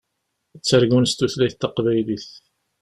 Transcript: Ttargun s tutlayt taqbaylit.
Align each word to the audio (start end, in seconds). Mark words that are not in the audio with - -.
Ttargun 0.59 1.05
s 1.11 1.13
tutlayt 1.17 1.57
taqbaylit. 1.61 2.27